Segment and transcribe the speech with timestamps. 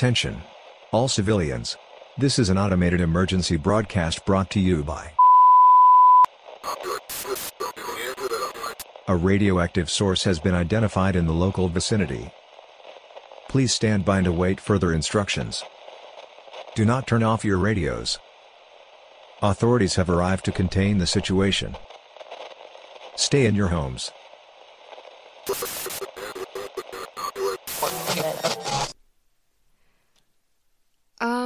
[0.00, 0.40] Attention.
[0.92, 1.76] All civilians.
[2.16, 5.12] This is an automated emergency broadcast brought to you by
[9.08, 12.30] a radioactive source has been identified in the local vicinity.
[13.50, 15.62] Please stand by and await further instructions.
[16.74, 18.18] Do not turn off your radios.
[19.42, 21.76] Authorities have arrived to contain the situation.
[23.16, 24.12] Stay in your homes.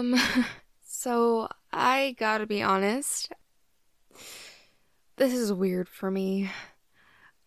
[0.04, 0.20] Um,
[0.82, 3.32] so I gotta be honest.
[5.16, 6.50] This is weird for me.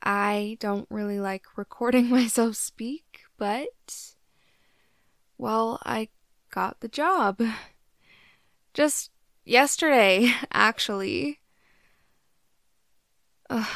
[0.02, 4.16] I don't really like recording myself speak, but.
[5.38, 6.10] Well, I
[6.50, 7.42] got the job.
[8.74, 9.12] Just
[9.46, 11.40] yesterday, actually.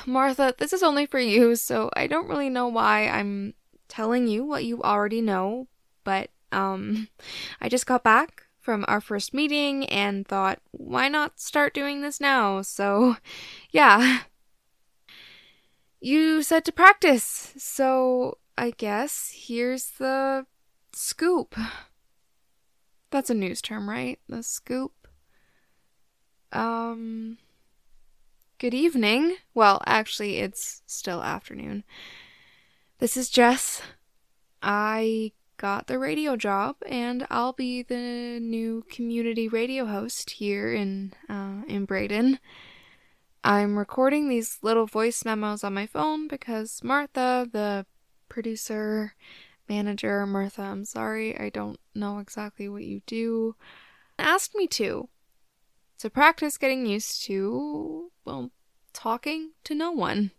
[0.06, 3.54] Martha, this is only for you, so I don't really know why I'm
[3.88, 5.70] telling you what you already know,
[6.04, 7.08] but um,
[7.62, 12.22] I just got back from our first meeting and thought, why not start doing this
[12.22, 12.62] now?
[12.62, 13.18] So,
[13.72, 14.20] yeah.
[16.00, 20.46] You said to practice, so I guess here's the
[20.94, 21.56] scoop.
[23.12, 24.20] That's a news term, right?
[24.30, 25.08] The scoop.
[26.52, 27.38] Um.
[28.58, 29.38] Good evening.
[29.56, 31.84] Well, actually, it's still afternoon.
[33.00, 33.82] This is Jess.
[34.62, 41.14] I got the radio job, and I'll be the new community radio host here in
[41.30, 42.40] uh, in Braden.
[43.44, 47.86] I'm recording these little voice memos on my phone because Martha, the
[48.28, 49.14] producer,
[49.70, 53.56] manager, Martha, I'm sorry, I don't know exactly what you do,
[54.18, 55.10] asked me to.
[56.00, 58.50] To practice getting used to, well,
[58.94, 60.32] talking to no one.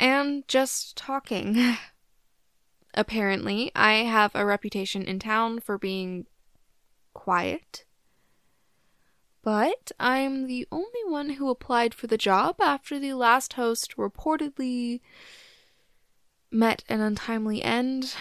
[0.00, 1.76] And just talking.
[2.94, 6.26] Apparently, I have a reputation in town for being
[7.14, 7.84] quiet.
[9.42, 15.00] But I'm the only one who applied for the job after the last host reportedly
[16.50, 18.14] met an untimely end.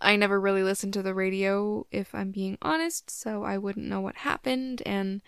[0.00, 4.00] I never really listened to the radio, if I'm being honest, so I wouldn't know
[4.00, 5.22] what happened, and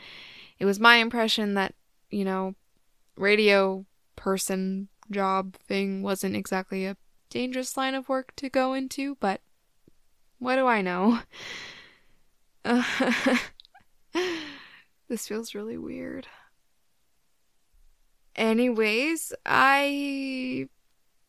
[0.59, 1.75] it was my impression that,
[2.11, 2.57] you know,
[3.17, 6.97] radio person job thing wasn't exactly a
[7.35, 9.41] dangerous line of work to go into, but
[10.39, 11.21] what do I know?
[15.09, 16.29] This feels really weird.
[18.37, 20.69] Anyways, I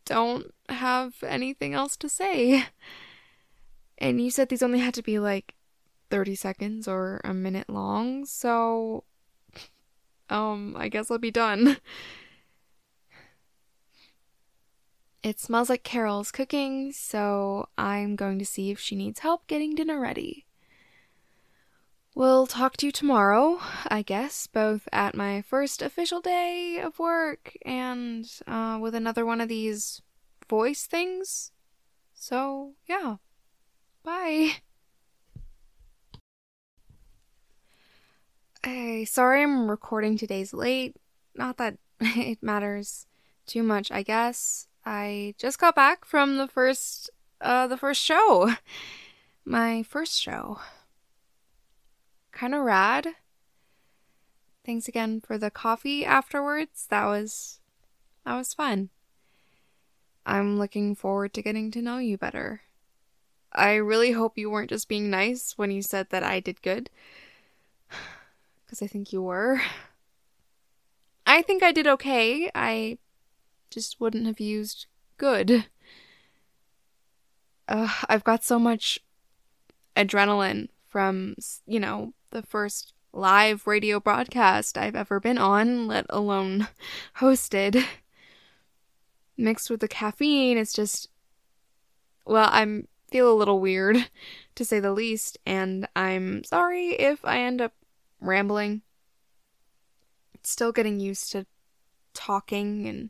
[0.05, 2.65] don't have anything else to say.
[3.97, 5.55] And you said these only had to be like
[6.09, 9.03] 30 seconds or a minute long, so
[10.29, 11.77] um I guess I'll be done.
[15.25, 19.73] It smells like Carol's cooking, so I'm going to see if she needs help getting
[19.73, 20.45] dinner ready.
[22.13, 27.57] We'll talk to you tomorrow, I guess, both at my first official day of work
[27.65, 30.03] and uh, with another one of these
[30.47, 31.51] voice things.
[32.13, 33.15] So, yeah.
[34.03, 34.57] Bye.
[38.63, 40.97] Hey, sorry I'm recording today's late.
[41.33, 43.07] Not that it matters
[43.47, 44.67] too much, I guess.
[44.85, 47.09] I just got back from the first
[47.41, 48.53] uh the first show.
[49.45, 50.59] My first show.
[52.31, 53.07] Kind of rad.
[54.65, 56.87] Thanks again for the coffee afterwards.
[56.89, 57.59] That was
[58.25, 58.89] that was fun.
[60.25, 62.61] I'm looking forward to getting to know you better.
[63.53, 66.89] I really hope you weren't just being nice when you said that I did good.
[68.65, 69.61] Because I think you were.
[71.27, 72.49] I think I did okay.
[72.55, 72.97] I
[73.75, 74.87] just wouldn't have used
[75.17, 75.65] good.
[77.67, 78.99] Uh, I've got so much
[79.97, 81.35] adrenaline from,
[81.67, 86.69] you know, the first live radio broadcast I've ever been on, let alone
[87.17, 87.83] hosted.
[89.37, 91.09] Mixed with the caffeine, it's just.
[92.25, 94.09] Well, I'm feel a little weird,
[94.55, 97.73] to say the least, and I'm sorry if I end up
[98.21, 98.83] rambling.
[100.43, 101.45] Still getting used to
[102.13, 103.09] talking and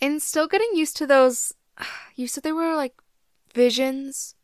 [0.00, 1.52] and still getting used to those.
[2.14, 2.94] You said they were like
[3.52, 4.36] visions,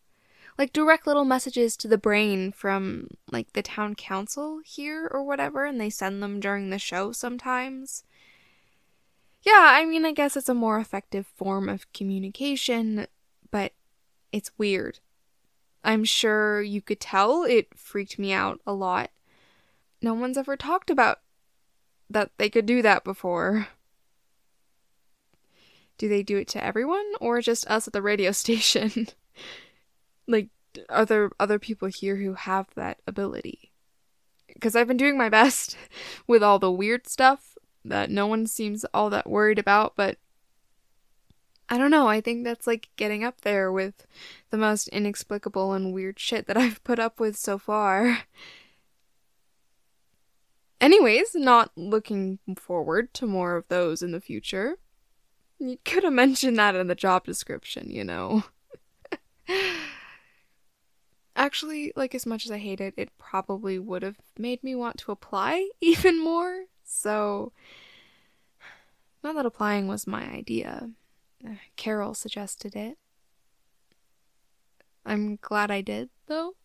[0.58, 5.64] like direct little messages to the brain from like the town council here or whatever,
[5.64, 8.04] and they send them during the show sometimes.
[9.42, 13.06] Yeah, I mean, I guess it's a more effective form of communication,
[13.50, 13.72] but
[14.30, 15.00] it's weird.
[15.82, 19.10] I'm sure you could tell it freaked me out a lot.
[20.00, 21.20] No one's ever talked about
[22.08, 23.68] that they could do that before.
[25.98, 29.08] Do they do it to everyone or just us at the radio station?
[30.26, 30.48] Like,
[30.88, 33.72] are there other people here who have that ability?
[34.52, 35.76] Because I've been doing my best
[36.26, 40.18] with all the weird stuff that no one seems all that worried about, but
[41.68, 42.06] I don't know.
[42.06, 44.06] I think that's like getting up there with
[44.50, 48.24] the most inexplicable and weird shit that I've put up with so far.
[50.80, 54.78] Anyways, not looking forward to more of those in the future.
[55.62, 58.42] You could have mentioned that in the job description, you know.
[61.36, 64.98] Actually, like as much as I hate it, it probably would have made me want
[64.98, 66.64] to apply even more.
[66.82, 67.52] So,
[69.22, 70.90] not that applying was my idea.
[71.76, 72.98] Carol suggested it.
[75.06, 76.56] I'm glad I did, though.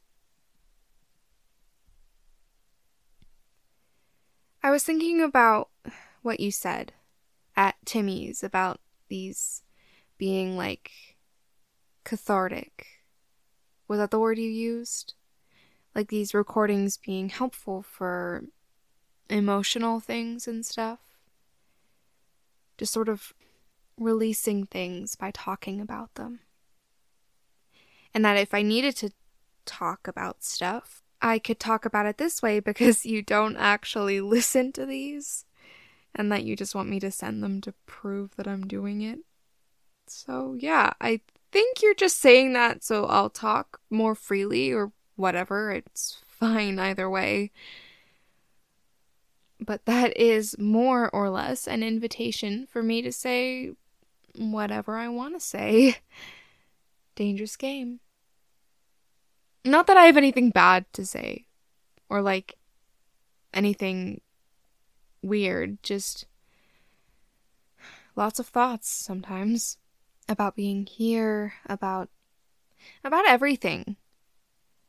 [4.63, 5.69] I was thinking about
[6.23, 6.93] what you said
[7.55, 9.63] at Timmy's about these
[10.17, 10.91] being like
[12.03, 12.85] cathartic.
[13.87, 15.13] Was that the word you used?
[15.95, 18.45] Like these recordings being helpful for
[19.29, 20.99] emotional things and stuff?
[22.77, 23.33] Just sort of
[23.97, 26.39] releasing things by talking about them.
[28.13, 29.11] And that if I needed to
[29.65, 34.71] talk about stuff, I could talk about it this way because you don't actually listen
[34.73, 35.45] to these
[36.17, 39.19] and that you just want me to send them to prove that I'm doing it.
[40.07, 41.21] So, yeah, I
[41.51, 45.71] think you're just saying that so I'll talk more freely or whatever.
[45.71, 47.51] It's fine either way.
[49.59, 53.73] But that is more or less an invitation for me to say
[54.35, 55.97] whatever I want to say.
[57.15, 57.99] Dangerous game.
[59.65, 61.47] Not that I have anything bad to say
[62.09, 62.55] or like
[63.53, 64.21] anything
[65.21, 66.25] weird, just
[68.15, 69.77] lots of thoughts sometimes
[70.27, 72.09] about being here, about
[73.03, 73.97] about everything.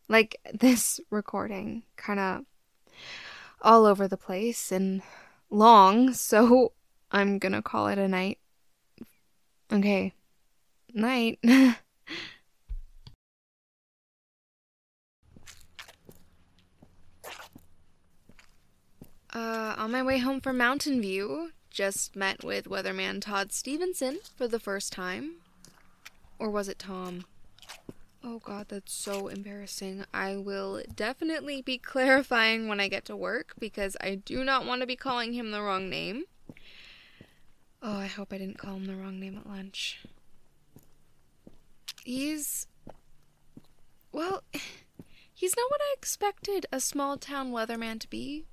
[0.09, 2.45] Like this recording kind of
[3.61, 5.03] all over the place and
[5.51, 6.73] long, so
[7.11, 8.39] I'm going to call it a night.
[9.73, 10.13] Okay.
[10.95, 11.39] Night.
[19.35, 24.49] Uh, on my way home from Mountain View, just met with weatherman Todd Stevenson for
[24.49, 25.35] the first time.
[26.39, 27.27] Or was it Tom?
[28.25, 30.05] Oh god, that's so embarrassing.
[30.13, 34.81] I will definitely be clarifying when I get to work because I do not want
[34.81, 36.25] to be calling him the wrong name.
[37.81, 40.01] Oh, I hope I didn't call him the wrong name at lunch.
[42.03, 42.67] He's.
[44.11, 44.43] Well,
[45.35, 48.47] he's not what I expected a small town weatherman to be.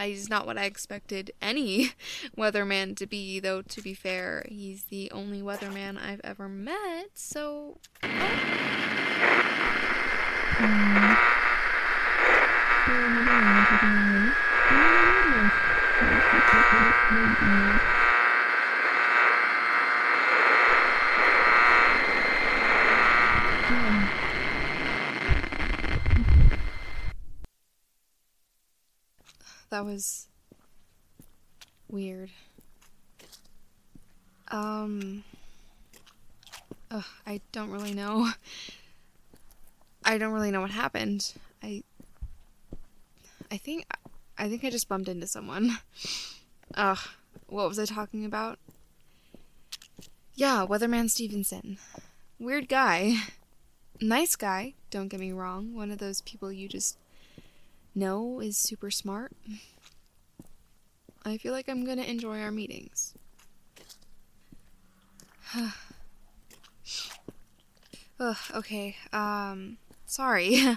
[0.00, 1.92] He's not what I expected any
[2.36, 7.78] weatherman to be, though, to be fair, he's the only weatherman I've ever met, so.
[10.60, 10.93] Oh.
[29.74, 30.28] That was
[31.88, 32.30] weird.
[34.52, 35.24] Um,
[36.92, 38.30] ugh, I don't really know.
[40.04, 41.34] I don't really know what happened.
[41.60, 41.82] I,
[43.50, 43.86] I think,
[44.38, 45.78] I think I just bumped into someone.
[46.76, 46.98] Ugh,
[47.48, 48.60] what was I talking about?
[50.36, 51.78] Yeah, Weatherman Stevenson.
[52.38, 53.16] Weird guy.
[54.00, 55.74] Nice guy, don't get me wrong.
[55.74, 56.96] One of those people you just
[57.94, 59.32] know is super smart.
[61.24, 63.14] I feel like I'm gonna enjoy our meetings.
[68.20, 70.76] Ugh, okay, um, sorry.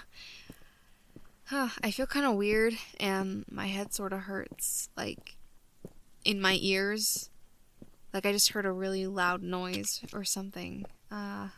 [1.45, 5.37] Huh, I feel kind of weird and my head sort of hurts, like,
[6.23, 7.29] in my ears.
[8.13, 10.85] Like I just heard a really loud noise or something.
[11.11, 11.49] Uh,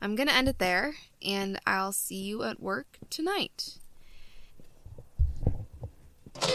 [0.00, 3.78] I'm gonna end it there, and I'll see you at work tonight.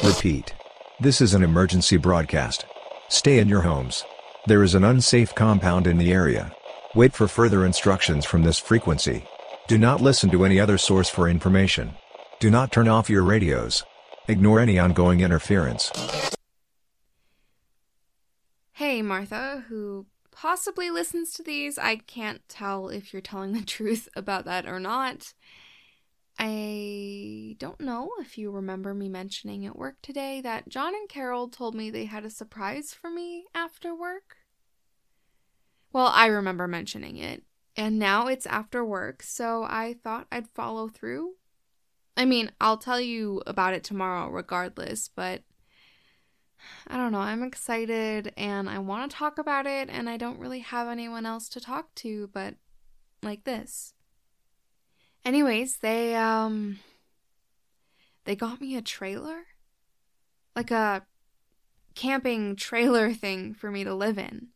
[0.03, 0.53] Repeat.
[1.00, 2.65] This is an emergency broadcast.
[3.09, 4.03] Stay in your homes.
[4.47, 6.51] There is an unsafe compound in the area.
[6.95, 9.23] Wait for further instructions from this frequency.
[9.67, 11.93] Do not listen to any other source for information.
[12.39, 13.83] Do not turn off your radios.
[14.27, 15.91] Ignore any ongoing interference.
[18.73, 21.77] Hey, Martha, who possibly listens to these.
[21.77, 25.33] I can't tell if you're telling the truth about that or not.
[26.43, 31.48] I don't know if you remember me mentioning at work today that John and Carol
[31.48, 34.38] told me they had a surprise for me after work.
[35.93, 37.43] Well, I remember mentioning it.
[37.77, 41.36] And now it's after work, so I thought I'd follow through.
[42.17, 45.43] I mean, I'll tell you about it tomorrow regardless, but
[46.88, 47.19] I don't know.
[47.19, 51.27] I'm excited and I want to talk about it, and I don't really have anyone
[51.27, 52.55] else to talk to but
[53.21, 53.93] like this.
[55.23, 56.79] Anyways, they, um,
[58.25, 59.43] they got me a trailer.
[60.55, 61.05] Like a
[61.95, 64.47] camping trailer thing for me to live in.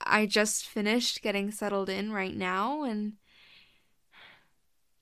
[0.00, 3.14] I just finished getting settled in right now, and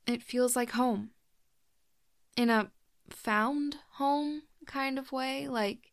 [0.06, 1.10] it feels like home.
[2.36, 2.70] In a
[3.08, 5.48] found home kind of way.
[5.48, 5.92] Like,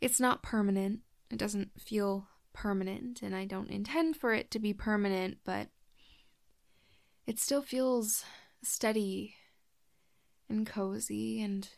[0.00, 1.00] it's not permanent.
[1.30, 5.68] It doesn't feel permanent, and I don't intend for it to be permanent, but
[7.26, 8.24] it still feels
[8.62, 9.34] steady
[10.48, 11.68] and cozy and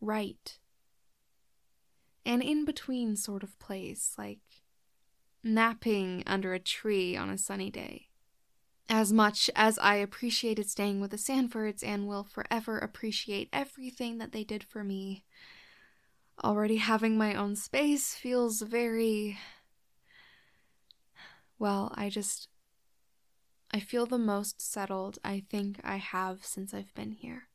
[0.00, 0.58] right.
[2.24, 4.38] An in between sort of place, like
[5.42, 8.08] napping under a tree on a sunny day.
[8.88, 14.32] As much as I appreciated staying with the Sanfords and will forever appreciate everything that
[14.32, 15.24] they did for me,
[16.42, 19.38] already having my own space feels very.
[21.58, 22.48] Well, I just.
[23.72, 27.48] I feel the most settled I think I have since I've been here.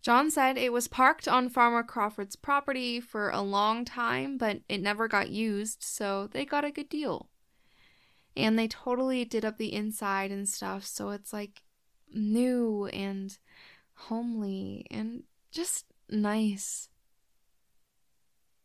[0.00, 4.80] John said it was parked on Farmer Crawford's property for a long time, but it
[4.80, 7.28] never got used, so they got a good deal.
[8.36, 11.62] And they totally did up the inside and stuff, so it's like
[12.14, 13.36] new and
[13.94, 16.88] homely and just nice.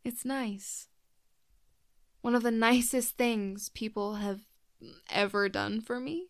[0.04, 0.88] It's nice.
[2.22, 4.42] One of the nicest things people have
[5.10, 6.28] ever done for me.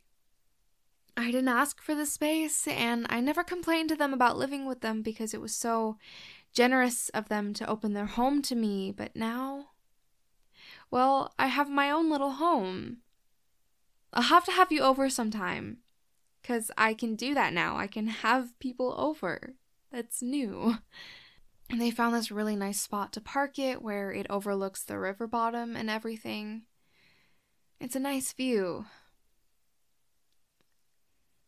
[1.15, 4.81] I didn't ask for the space, and I never complained to them about living with
[4.81, 5.97] them because it was so
[6.53, 8.91] generous of them to open their home to me.
[8.91, 9.67] But now,
[10.89, 12.97] well, I have my own little home.
[14.11, 15.77] I'll have to have you over sometime
[16.41, 17.77] because I can do that now.
[17.77, 19.55] I can have people over.
[19.91, 20.77] That's new.
[21.69, 25.25] And they found this really nice spot to park it where it overlooks the river
[25.25, 26.63] bottom and everything.
[27.83, 28.85] It's a nice view.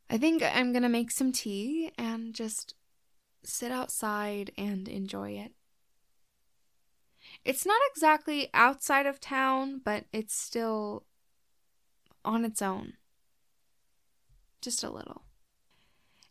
[0.10, 2.76] I think I'm gonna make some tea and just
[3.46, 5.54] sit outside and enjoy it.
[7.46, 11.06] It's not exactly outside of town, but it's still
[12.26, 12.96] on its own.
[14.62, 15.22] Just a little.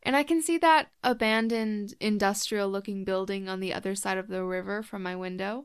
[0.02, 4.44] And I can see that abandoned industrial looking building on the other side of the
[4.44, 5.64] river from my window.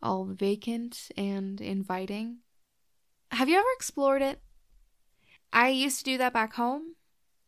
[0.00, 2.42] All vacant and inviting.
[3.30, 4.40] Have you ever explored it?
[5.52, 6.94] I used to do that back home,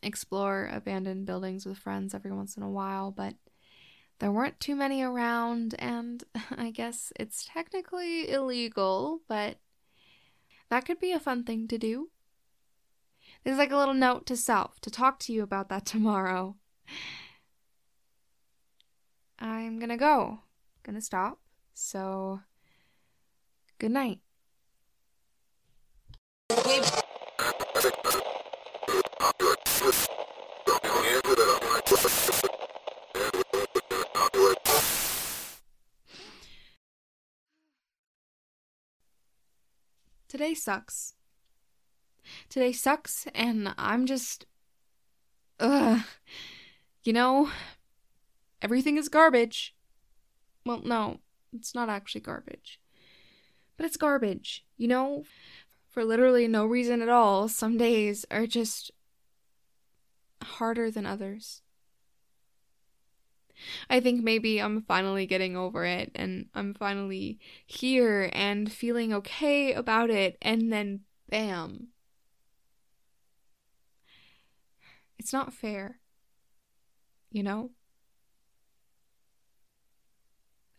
[0.03, 3.35] explore abandoned buildings with friends every once in a while, but
[4.19, 6.23] there weren't too many around, and
[6.57, 9.59] I guess it's technically illegal, but
[10.69, 12.11] that could be a fun thing to do.
[13.45, 16.57] There's like a little note to self to talk to you about that tomorrow.
[19.39, 20.41] I'm gonna go.
[20.85, 21.41] Gonna stop.
[21.75, 22.41] So,
[23.79, 24.21] good night.
[40.29, 41.13] Today sucks.
[42.49, 44.47] Today sucks, and I'm just.
[45.61, 46.01] Ugh.
[47.05, 47.51] You know,
[48.63, 49.75] everything is garbage.
[50.65, 51.21] Well, no,
[51.53, 52.81] it's not actually garbage.
[53.77, 55.25] But it's garbage, you know?
[55.93, 58.91] For literally no reason at all, some days are just
[60.43, 61.61] harder than others.
[63.91, 69.75] I think maybe I'm finally getting over it and I'm finally here and feeling okay
[69.75, 71.89] about it, and then bam.
[75.19, 76.01] It's not fair.
[77.31, 77.71] You know?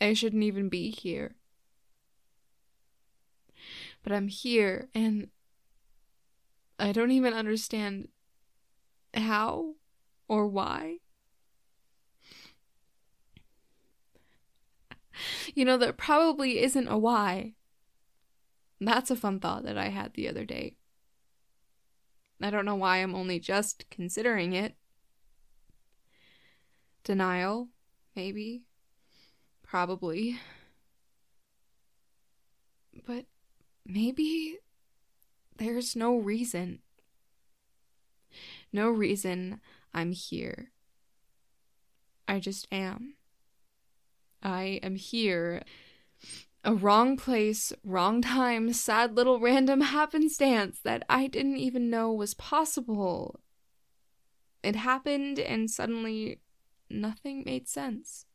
[0.02, 1.36] I shouldn't even be here.
[4.04, 5.30] But I'm here and
[6.78, 8.10] I don't even understand
[9.14, 9.76] how
[10.28, 10.98] or why.
[15.54, 17.54] You know, there probably isn't a why.
[18.82, 20.78] That's a fun thought that I had the other day.
[22.42, 24.76] I don't know why I'm only just considering it.
[27.04, 27.70] Denial,
[28.16, 28.64] maybe.
[29.62, 30.40] Probably.
[33.06, 33.26] But
[33.86, 34.58] maybe
[35.58, 36.80] there's no reason.
[38.72, 39.62] No reason
[39.94, 40.72] I'm here.
[42.28, 43.16] I just am.
[44.42, 45.64] I am here.
[46.64, 52.34] A wrong place, wrong time, sad little random happenstance that I didn't even know was
[52.34, 53.42] possible.
[54.64, 56.40] It happened, and suddenly
[56.90, 58.26] nothing made sense.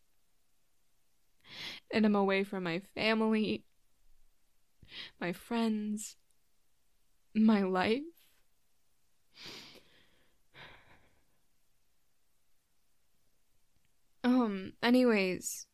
[1.90, 3.64] And I'm away from my family,
[5.21, 6.16] my friends,
[7.35, 8.02] my life.
[14.25, 15.66] Um, anyways,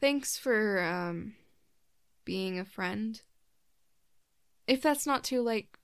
[0.00, 1.34] thanks for, um,
[2.24, 3.20] being a friend.
[4.66, 5.78] If that's not too, like,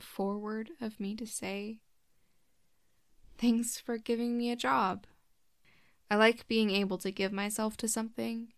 [0.00, 1.78] forward of me to say,
[3.38, 5.06] thanks for giving me a job.
[6.10, 8.52] I like being able to give myself to something.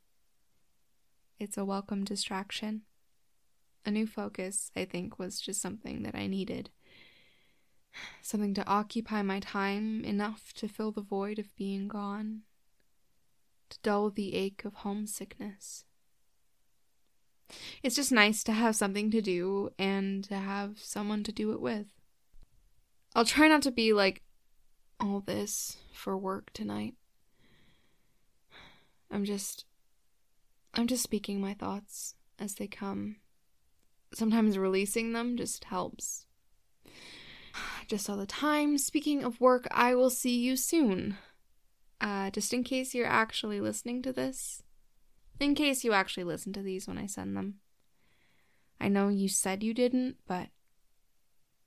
[1.40, 2.82] It's a welcome distraction.
[3.86, 6.68] A new focus, I think, was just something that I needed.
[8.20, 12.42] Something to occupy my time enough to fill the void of being gone,
[13.70, 15.86] to dull the ache of homesickness.
[17.82, 21.60] It's just nice to have something to do and to have someone to do it
[21.62, 21.86] with.
[23.14, 24.20] I'll try not to be like
[25.00, 26.96] all this for work tonight.
[29.10, 29.64] I'm just.
[30.74, 33.16] I'm just speaking my thoughts as they come.
[34.14, 36.26] Sometimes releasing them just helps.
[37.88, 38.78] Just all the time.
[38.78, 41.16] Speaking of work, I will see you soon.
[42.00, 44.62] Uh, just in case you're actually listening to this,
[45.38, 47.56] in case you actually listen to these when I send them.
[48.80, 50.48] I know you said you didn't, but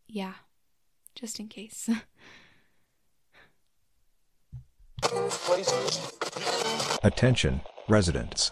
[0.08, 0.34] yeah,
[1.16, 1.90] just in case.
[7.04, 8.52] Attention, residents.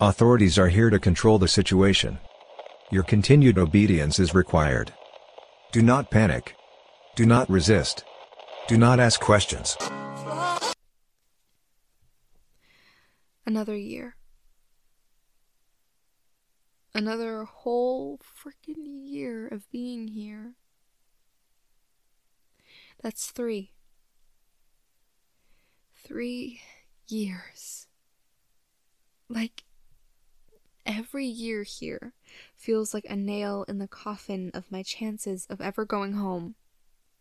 [0.00, 2.18] Authorities are here to control the situation.
[2.90, 4.92] Your continued obedience is required.
[5.70, 6.56] Do not panic.
[7.14, 8.04] Do not resist.
[8.68, 9.76] Do not ask questions.
[13.46, 14.16] Another year.
[16.94, 20.54] Another whole freaking year of being here.
[23.02, 23.72] That's three.
[25.94, 26.60] Three
[27.08, 27.86] years.
[29.28, 29.64] Like,
[30.86, 32.12] every year here
[32.56, 36.54] feels like a nail in the coffin of my chances of ever going home.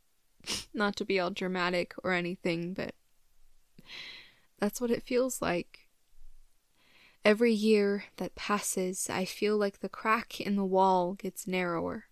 [0.73, 2.95] Not to be all dramatic or anything, but
[4.59, 5.87] that's what it feels like.
[7.23, 12.05] Every year that passes, I feel like the crack in the wall gets narrower.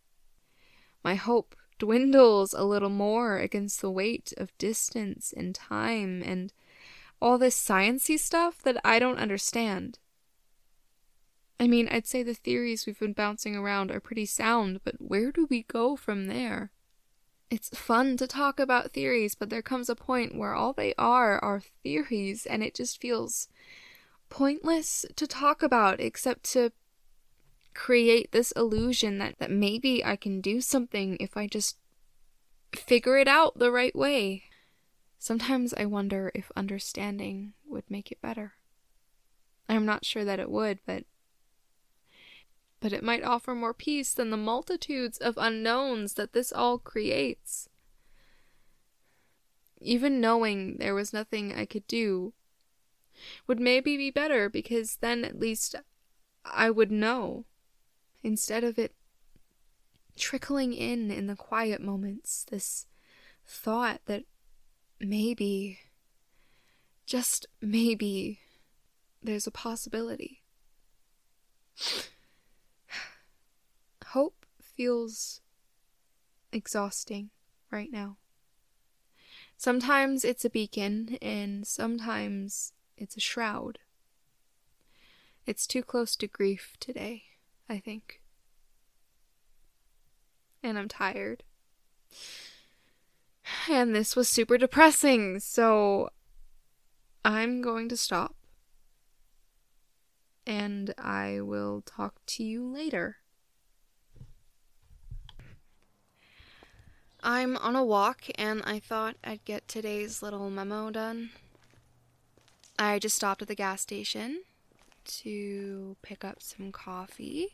[1.04, 6.54] My hope dwindles a little more against the weight of distance and time and
[7.22, 9.98] all this sciency stuff that I don't understand.
[11.60, 15.32] I mean, I'd say the theories we've been bouncing around are pretty sound, but where
[15.32, 16.72] do we go from there?
[17.50, 21.38] It's fun to talk about theories, but there comes a point where all they are
[21.44, 23.50] are theories, and it just feels
[24.30, 26.72] pointless to talk about except to
[27.74, 31.78] create this illusion that, that maybe I can do something if I just
[32.76, 34.44] figure it out the right way.
[35.18, 38.54] Sometimes I wonder if understanding would make it better.
[39.68, 41.04] I'm not sure that it would, but
[42.80, 47.70] but it might offer more peace than the multitudes of unknowns that this all creates.
[49.82, 52.34] Even knowing there was nothing I could do
[53.48, 55.76] would maybe be better because then at least
[56.46, 57.46] I would know
[58.24, 58.94] instead of it
[60.18, 62.86] trickling in in the quiet moments this
[63.46, 64.24] thought that
[65.00, 65.80] maybe
[67.06, 68.40] just maybe
[69.24, 70.44] there's a possibility
[74.10, 75.42] hope feels
[76.52, 77.30] exhausting
[77.72, 78.18] right now
[79.60, 83.80] sometimes it's a beacon and sometimes it's a shroud.
[85.46, 87.24] It's too close to grief today,
[87.68, 88.22] I think.
[90.64, 91.44] And I'm tired.
[93.70, 96.10] And this was super depressing, so
[97.26, 98.36] I'm going to stop.
[100.46, 103.19] And I will talk to you later.
[107.22, 111.32] I'm on a walk, and I thought I'd get today's little memo done.
[112.78, 114.44] I just stopped at the gas station
[115.06, 117.50] to pick up some coffee.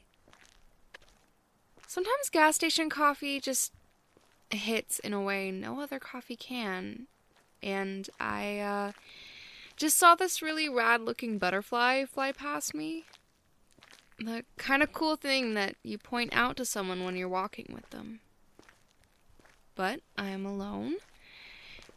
[1.88, 3.74] Sometimes gas station coffee just
[4.52, 7.08] hits in a way no other coffee can.
[7.64, 8.92] And I uh,
[9.76, 13.06] just saw this really rad looking butterfly fly past me.
[14.20, 17.90] The kind of cool thing that you point out to someone when you're walking with
[17.90, 18.20] them.
[19.76, 20.96] But I am alone.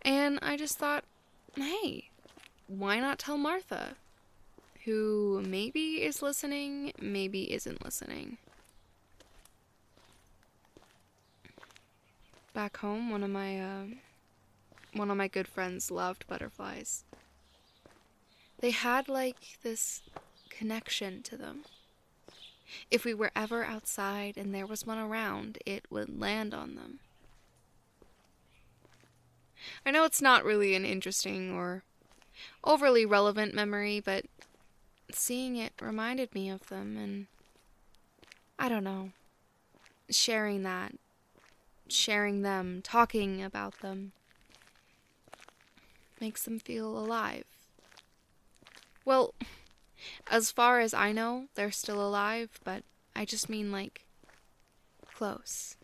[0.03, 1.05] And I just thought,
[1.57, 2.11] hey,
[2.67, 3.95] why not tell Martha,
[4.85, 8.39] who maybe is listening, maybe isn't listening.
[12.55, 13.85] Back home, one of my uh,
[14.93, 17.05] one of my good friends loved butterflies.
[18.61, 20.03] They had like this
[20.51, 21.65] connection to them.
[22.91, 26.99] If we were ever outside and there was one around, it would land on them.
[29.85, 31.83] I know it's not really an interesting or
[32.65, 34.27] overly relevant memory, but
[35.11, 37.27] seeing it reminded me of them, and
[38.59, 39.13] I don't know.
[40.11, 40.95] Sharing that,
[41.89, 44.13] sharing them, talking about them,
[46.21, 47.45] makes them feel alive.
[49.05, 49.35] Well,
[50.31, 52.83] as far as I know, they're still alive, but
[53.17, 54.05] I just mean like
[55.15, 55.78] close.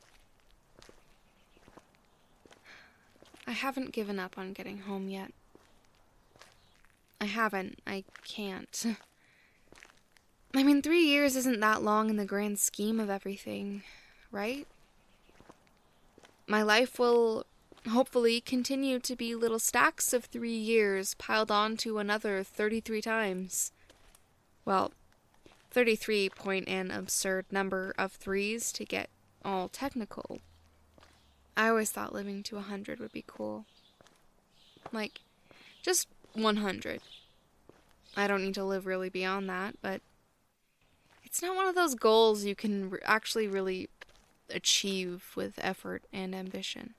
[3.54, 5.32] Haven't given up on getting home yet.
[7.20, 7.80] I haven't.
[7.86, 8.86] I can't.
[10.54, 13.82] I mean, three years isn't that long in the grand scheme of everything,
[14.30, 14.66] right?
[16.46, 17.44] My life will
[17.90, 23.72] hopefully continue to be little stacks of three years piled onto another 33 times.
[24.64, 24.92] Well,
[25.70, 29.10] 33 point an absurd number of threes to get
[29.44, 30.38] all technical.
[31.56, 33.66] I always thought living to a 100 would be cool.
[34.92, 35.20] Like,
[35.82, 37.00] just 100.
[38.16, 40.00] I don't need to live really beyond that, but
[41.24, 43.88] it's not one of those goals you can re- actually really
[44.50, 46.94] achieve with effort and ambition.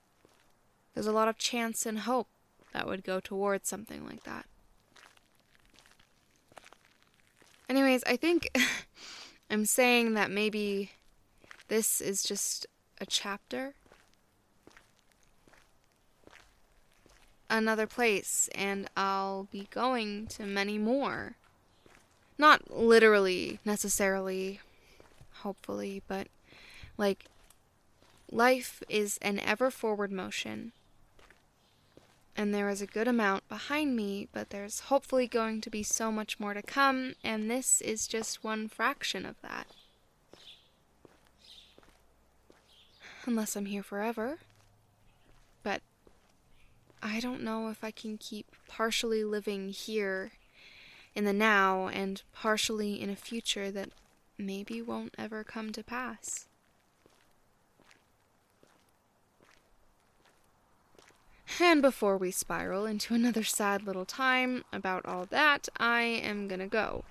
[0.93, 2.27] There's a lot of chance and hope
[2.73, 4.45] that would go towards something like that.
[7.69, 8.49] Anyways, I think
[9.49, 10.91] I'm saying that maybe
[11.67, 12.67] this is just
[12.99, 13.73] a chapter.
[17.49, 21.35] Another place, and I'll be going to many more.
[22.37, 24.59] Not literally, necessarily,
[25.41, 26.27] hopefully, but
[26.97, 27.25] like,
[28.31, 30.71] life is an ever forward motion
[32.37, 36.11] and there is a good amount behind me, but there's hopefully going to be so
[36.11, 39.67] much more to come, and this is just one fraction of that.
[43.25, 44.39] Unless I'm here forever.
[47.07, 50.31] I don't know if I can keep partially living here
[51.13, 53.89] in the now and partially in a future that
[54.39, 56.47] maybe won't ever come to pass.
[61.59, 66.65] And before we spiral into another sad little time about all that, I am gonna
[66.65, 67.03] go.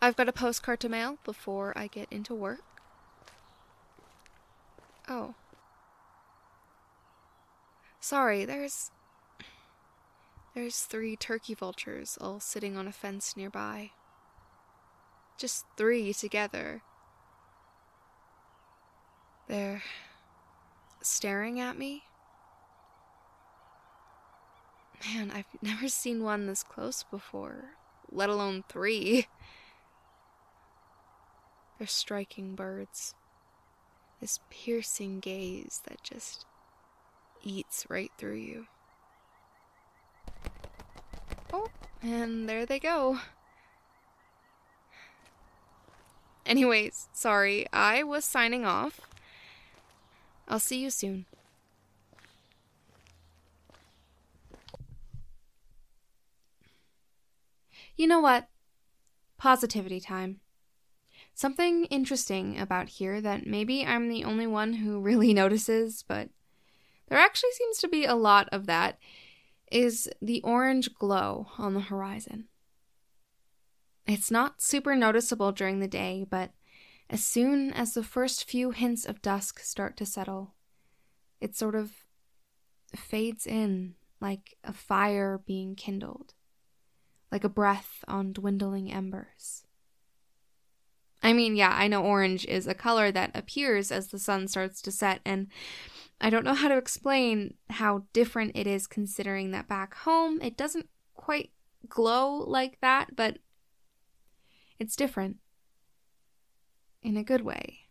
[0.00, 2.62] I've got a postcard to mail before I get into work.
[5.06, 5.34] Oh.
[8.08, 8.90] Sorry, there's.
[10.54, 13.90] There's three turkey vultures all sitting on a fence nearby.
[15.36, 16.80] Just three together.
[19.46, 19.82] They're
[21.02, 22.04] staring at me
[25.04, 27.72] Man, I've never seen one this close before,
[28.10, 29.26] let alone three.
[31.76, 33.14] They're striking birds.
[34.18, 36.46] This piercing gaze that just
[37.42, 38.66] eats right through you.
[41.52, 41.68] Oh,
[42.02, 43.18] and there they go.
[46.44, 49.00] Anyways, sorry, I was signing off.
[50.48, 51.26] I'll see you soon.
[57.96, 58.48] You know what?
[59.36, 60.40] Positivity time.
[61.34, 66.30] Something interesting about here that maybe I'm the only one who really notices, but
[67.08, 68.98] there actually seems to be a lot of that,
[69.70, 72.48] is the orange glow on the horizon.
[74.06, 76.52] It's not super noticeable during the day, but
[77.10, 80.54] as soon as the first few hints of dusk start to settle,
[81.40, 81.92] it sort of
[82.96, 86.34] fades in like a fire being kindled
[87.30, 89.64] like a breath on dwindling embers.
[91.22, 94.80] I mean, yeah, I know orange is a color that appears as the sun starts
[94.82, 95.48] to set, and
[96.20, 100.56] I don't know how to explain how different it is considering that back home it
[100.56, 101.50] doesn't quite
[101.88, 103.38] glow like that, but
[104.78, 105.36] it's different
[107.02, 107.88] in a good way.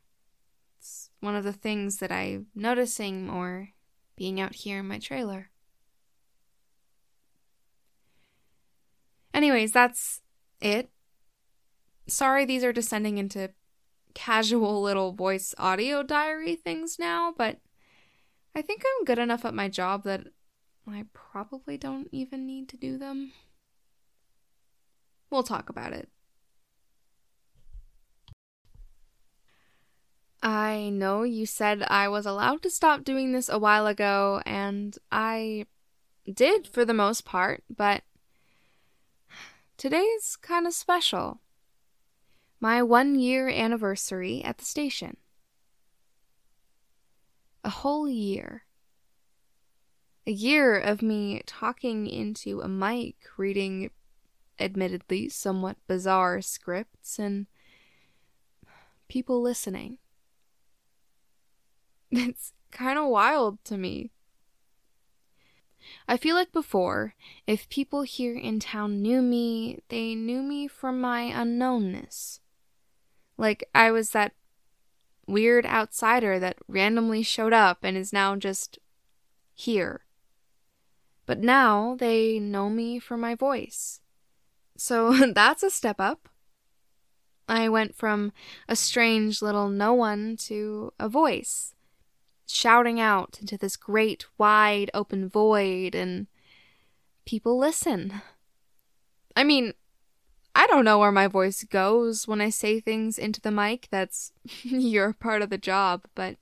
[0.78, 3.70] It's one of the things that I'm noticing more
[4.16, 5.50] being out here in my trailer.
[9.34, 10.22] Anyways, that's
[10.60, 10.90] it.
[12.08, 13.52] Sorry, these are descending into
[14.14, 17.60] casual little voice audio diary things now, but
[18.58, 20.24] I think I'm good enough at my job that
[20.90, 23.34] I probably don't even need to do them.
[25.30, 26.10] we'll talk about it.
[30.42, 34.98] I know you said I was allowed to stop doing this a while ago, and
[35.12, 35.68] I
[36.26, 38.02] did for the most part, but
[39.78, 41.42] today's kind of special.
[42.60, 45.18] My one year anniversary at the station.
[47.68, 48.64] A whole year.
[50.26, 53.92] A year of me talking into a mic, reading
[54.58, 57.48] admittedly somewhat bizarre scripts, and
[59.10, 59.98] people listening.
[62.10, 64.12] It's kind of wild to me.
[66.08, 71.02] I feel like before, if people here in town knew me, they knew me from
[71.02, 72.40] my unknownness.
[73.38, 74.32] Like I was that
[75.28, 78.80] weird outsider that randomly showed up and is now just
[79.54, 80.02] here.
[81.26, 84.00] But now they know me for my voice.
[84.78, 86.30] So that's a step up.
[87.50, 88.34] I went from
[88.68, 91.74] a strange little no one to a voice
[92.46, 96.28] shouting out into this great wide open void and
[97.26, 98.22] people listen.
[99.36, 99.74] I mean,
[100.58, 103.90] I don't know where my voice goes when I say things into the mic.
[103.92, 104.32] That's
[104.64, 106.38] your part of the job, but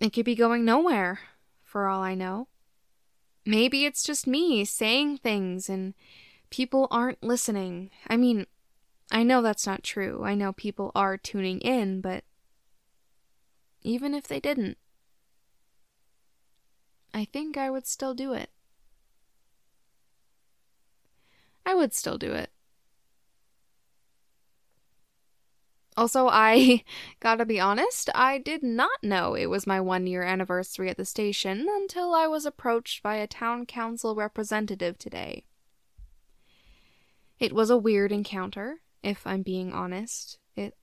[0.00, 1.20] it could be going nowhere
[1.62, 2.48] for all I know.
[3.46, 5.94] Maybe it's just me saying things and
[6.50, 7.90] people aren't listening.
[8.08, 8.46] I mean,
[9.12, 10.24] I know that's not true.
[10.24, 12.24] I know people are tuning in, but
[13.82, 14.78] even if they didn't,
[17.14, 18.50] I think I would still do it.
[21.64, 22.50] I would still do it.
[25.96, 26.82] Also, I
[27.20, 31.04] gotta be honest, I did not know it was my one year anniversary at the
[31.04, 35.44] station until I was approached by a town council representative today.
[37.38, 40.38] It was a weird encounter, if I'm being honest.
[40.56, 40.76] It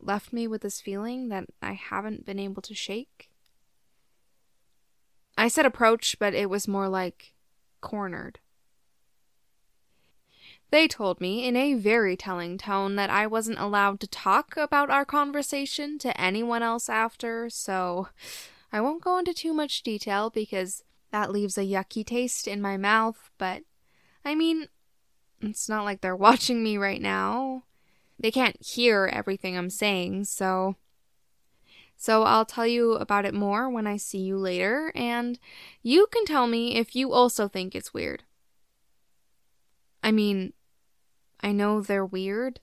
[0.00, 3.30] left me with this feeling that I haven't been able to shake.
[5.38, 7.34] I said approach, but it was more like
[7.80, 8.40] cornered.
[10.70, 14.90] They told me in a very telling tone that I wasn't allowed to talk about
[14.90, 18.08] our conversation to anyone else after, so
[18.72, 22.76] I won't go into too much detail because that leaves a yucky taste in my
[22.76, 23.62] mouth, but
[24.24, 24.66] I mean,
[25.40, 27.62] it's not like they're watching me right now.
[28.18, 30.76] They can't hear everything I'm saying, so
[31.96, 35.38] so I'll tell you about it more when I see you later, and
[35.82, 38.24] you can tell me if you also think it's weird.
[40.06, 40.52] I mean,
[41.40, 42.60] I know they're weird.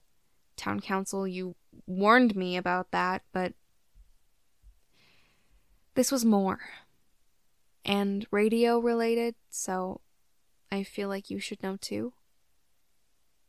[0.56, 3.52] Town council, you warned me about that, but
[5.94, 6.60] this was more.
[7.84, 10.00] And radio related, so
[10.72, 12.14] I feel like you should know too.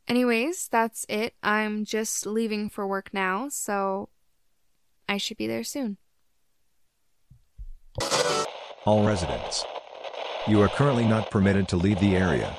[0.10, 1.34] Anyways, that's it.
[1.42, 4.10] I'm just leaving for work now, so
[5.08, 5.96] I should be there soon.
[8.84, 9.64] All residents.
[10.50, 12.54] You are currently not permitted to leave the area.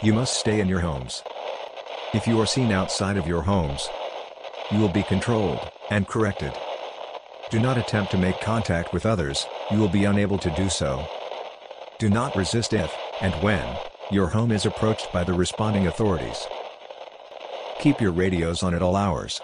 [0.00, 1.24] You must stay in your homes.
[2.14, 3.88] If you are seen outside of your homes,
[4.70, 6.52] you will be controlled and corrected.
[7.50, 11.04] Do not attempt to make contact with others, you will be unable to do so.
[11.98, 13.76] Do not resist if, and when,
[14.12, 16.46] your home is approached by the responding authorities.
[17.80, 19.40] Keep your radios on at all hours.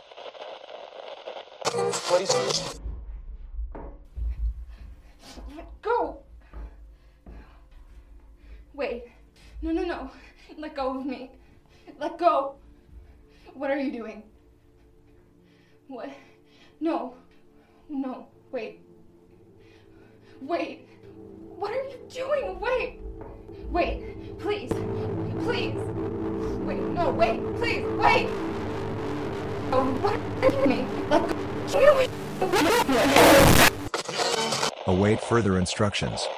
[36.02, 36.33] Instructions.